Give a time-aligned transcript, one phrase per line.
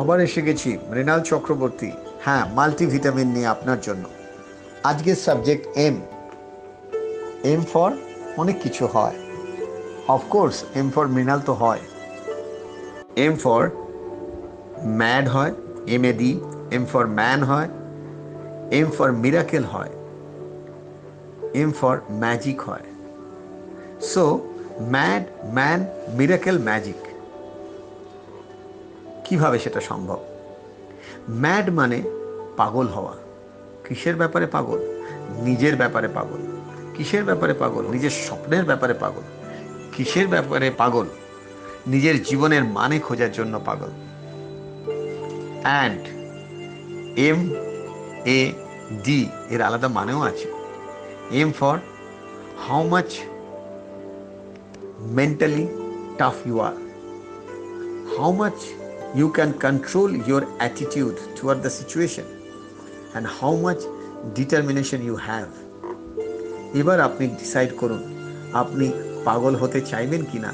[0.00, 1.90] আবার এসে গেছি, মৃণাল চক্রবর্তী।
[2.24, 4.04] হ্যাঁ মাল্টিভিটামিন নিয়ে আপনার জন্য।
[4.84, 6.00] আজকের সাবজেক্ট এম
[7.44, 7.90] এম ফর
[8.36, 9.16] অনেক কিছু হয়।
[10.08, 11.80] অফকোর্স এম ফর মৃণাল তো হয়।
[13.16, 13.70] এম ফর
[14.84, 15.52] ম্যাড হয়
[15.86, 17.68] M A D M for man হয়
[18.70, 19.92] এম ফর মিরাকেল হয়
[21.54, 22.86] এম ফর ম্যাজিক হয়।
[24.00, 24.24] So
[24.80, 27.05] mad man miracle magic
[29.28, 30.24] কীভাবে সেটা সম্ভব?
[31.30, 32.02] ম্যাড মানে
[32.56, 33.12] পাগল হওয়া।
[33.88, 34.78] কিসের ব্যাপারে পাগল?
[35.42, 36.38] নিজের ব্যাপারে পাগল।
[36.94, 37.86] কিসের ব্যাপারে পাগল?
[37.90, 39.20] নিজের স্বপ্নের ব্যাপারে পাগল।
[39.92, 41.06] কিসের ব্যাপারে পাগল?
[41.86, 43.88] নিজের জীবনের মানে খোঁজার জন্য পাগল।
[45.62, 46.02] অ্যান্ড
[47.18, 47.54] এম
[48.24, 48.52] এ
[49.04, 50.52] ডি এর আলাদা মানেও আছে।
[51.30, 51.78] M for
[52.68, 53.18] how much
[54.98, 55.68] mentally
[56.18, 56.72] tough you are.
[58.16, 62.26] how much you can control your attitude toward the situation
[63.14, 63.82] and how much
[64.40, 65.50] determination you have.
[66.74, 68.02] এবার আপনি ডিসাইড করুন,
[68.52, 68.92] আপনি
[69.24, 70.52] পাগল হতে চাইবেন কি না?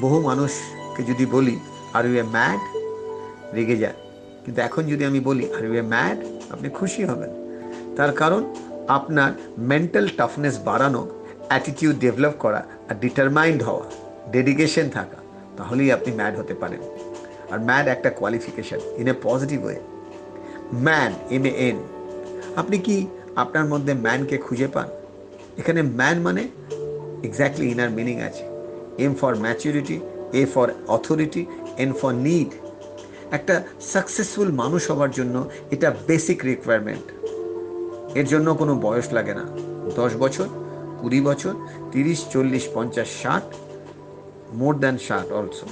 [0.00, 1.58] বহু মানুষকে যদি বলি
[1.92, 2.60] আর ইউ এ ম্যাড
[3.54, 3.94] রেগে যায়।
[4.44, 6.18] কিন্তু এখন যদি আমি বলি আর ইউ এ ম্যাড
[6.50, 7.30] আপনি খুশি হবেন।
[7.96, 8.54] তার কারণ,
[8.88, 11.08] আপনার মেন্টাল টাফনেস বাড়ানো
[11.48, 13.84] অ্যাটিটিউড ডেভেলপ করা আর ডিটারমাইন্ড হওয়া
[14.32, 15.16] ডেডিকেশন থাকা,
[15.56, 16.80] তাহলেই আপনি ম্যাড হতে পারেন।
[17.52, 19.78] আর ম্যান একটা qualification in a positive way
[20.86, 21.76] man M A N
[22.60, 22.96] আপনি কি
[23.42, 24.88] আপনার মধ্যে ম্যানকে খুঁজে পান?
[25.60, 26.42] এখানে ম্যান মানে
[27.26, 28.44] এক্স্যাক্টলি ইনার মিনিং আছে।
[29.04, 29.96] M for maturity
[30.40, 31.42] A for authority
[31.84, 32.50] N for need
[33.36, 33.54] একটা
[33.92, 35.36] সাকসেসফুল মানুষ হওয়ার জন্য
[35.74, 37.06] এটা বেসিক রিকোয়ারমেন্ট
[38.20, 39.44] এর জন্য কোনো বয়স লাগে না।
[40.00, 40.48] দশ বছর,
[41.00, 41.54] কুড়ি বছর,
[41.92, 43.46] তিরিশ, চল্লিশ, পঞ্চাশ, ষাট
[44.60, 45.66] মোর দ্যান ষাট অলসো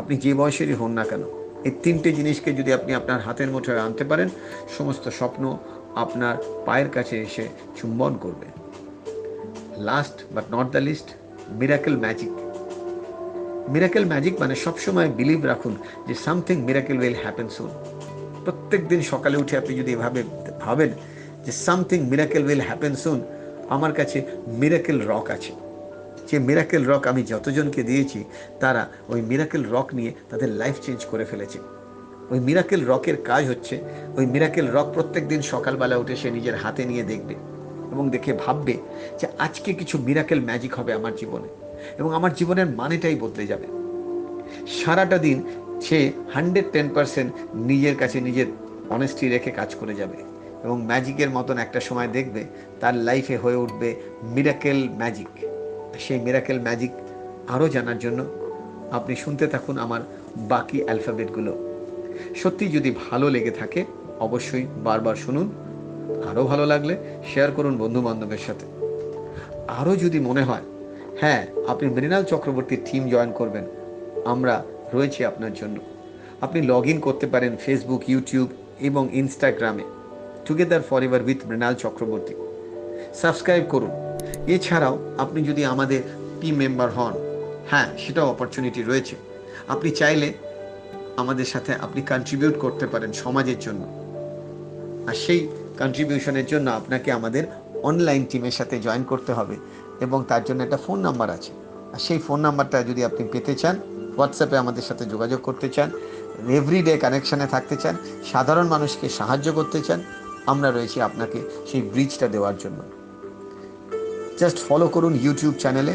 [0.00, 1.22] আপনি যে বয়সেরই হন না কেন,
[1.66, 4.28] এই তিনটে জিনিসকে যদি আপনি আপনার হাতের মুঠোয় আনতে পারেন,
[4.76, 5.42] সমস্ত স্বপ্ন
[6.04, 6.34] আপনার
[6.66, 7.44] পায়ের কাছে এসে
[7.76, 8.46] চুম্বন করবে।
[9.88, 11.08] Last but not the least
[11.60, 12.32] miracle magic
[13.72, 15.74] miracle magic মানে সবসময় বিলিভ রাখুন
[16.08, 17.70] যে something miracle will happen soon
[18.44, 20.20] প্রত্যেক দিন সকালে উঠে আপনি যদি এভাবে
[20.64, 20.90] ভাবেন
[21.44, 23.18] যে something miracle will happen soon
[23.74, 24.18] আমার কাছে
[24.60, 25.52] মিরাকেল রক আছে।
[26.28, 28.24] যে মিরাকেল রক আমি যতজনকে দিয়েছি,
[28.60, 31.58] তারা ওই মিরাকেল রক নিয়ে তাদের লাইফ চেঞ্জ করে ফেলেছে।
[32.30, 33.74] ওই মিরাকেল রকের কাজ হচ্ছে,
[34.16, 37.34] ওই মিরাকেল রক প্রত্যেক দিন সকালবেলা উঠে সে নিজের হাতে নিয়ে দেখবে
[37.92, 38.74] এবং দেখে ভাববে
[39.20, 41.48] যে আজকে কিছু মিরাকেল ম্যাজিক হবে আমার জীবনে
[41.98, 43.66] এবং আমার জীবনের মানেটাই বদলে যাবে।
[44.78, 45.38] সারাটা দিন
[45.80, 45.98] সে
[46.34, 48.46] হান্ড্রেড টেন পার্সেন্ট নিজের কাছে নিজের
[48.90, 50.18] অনেস্টি রেখে কাজ করে যাবে
[50.64, 52.42] এবং ম্যাজিকের মতন একটা সময় দেখবে,
[52.80, 53.88] তার লাইফে হয়ে উঠবে
[54.22, 55.30] মিরাকেল ম্যাজিক
[55.98, 56.90] সেই মেরাকেল ম্যাজিক
[57.48, 58.24] আরও জানার জন্য
[58.92, 60.00] আপনি শুনতে থাকুন আমার
[60.36, 61.74] বাকি অ্যালফাবেটগুলো
[62.36, 63.84] সত্যি যদি ভালো লেগে থাকে,
[64.20, 65.50] অবশ্যই বারবার শুনুন।
[66.30, 66.96] আরও ভালো লাগলে
[67.34, 68.66] শেয়ার করুন বন্ধু বান্ধবের সাথে।
[69.68, 70.62] আরও যদি মনে হয়
[71.20, 73.64] হ্যাঁ আপনি মৃণাল চক্রবর্তীর টিম জয়েন করবেন,
[74.24, 75.76] আমরা রয়েছি আপনার জন্য।
[76.40, 78.48] আপনি লগ ইন করতে পারেন ফেসবুক ইউটিউব
[78.80, 79.82] এবং ইনস্টাগ্রামে
[80.46, 82.34] together for ever with Mrinal Chakraborty.
[83.14, 84.13] Subscribe করুন।
[84.46, 86.02] এছাড়াও আপনি যদি আমাদের
[86.40, 87.12] টিম মেম্বার হন
[87.70, 89.16] হ্যাঁ সেটাও অপরচুনিটি রয়েছে।
[89.68, 90.32] আপনি চাইলে
[91.16, 93.82] আমাদের সাথে আপনি কন্ট্রিবিউট করতে পারেন সমাজের জন্য।
[95.08, 97.44] আর সেই কন্ট্রিবিউশনের জন্য আপনাকে আমাদের
[97.82, 99.56] অনলাইন টিমের সাথে জয়েন করতে হবে
[100.00, 101.50] এবং তার জন্য একটা ফোন নাম্বার আছে।
[101.92, 103.76] আর সেই ফোন নাম্বারটা যদি আপনি পেতে চান
[104.16, 105.90] হোয়াটসঅ্যাপে আমাদের সাথে যোগাযোগ করতে চান
[106.48, 107.96] এভরিডে কানেকশানে থাকতে চান,
[108.32, 110.02] সাধারণ মানুষকে সাহায্য করতে চান,
[110.46, 111.40] আমরা রয়েছি আপনাকে
[111.72, 113.03] সেই ব্রিজটা দেওয়ার জন্য।
[114.38, 115.94] জাস্ট ফলো করুন ইউটিউব চ্যানেলে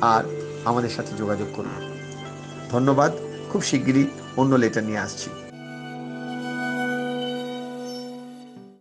[0.00, 0.24] আর
[0.64, 1.74] আমাদের সাথে যোগাযোগ করুন।
[2.70, 3.12] ধন্যবাদ।
[3.50, 5.45] খুব শিগগিরই অন্য লেটার নিয়ে আসছি।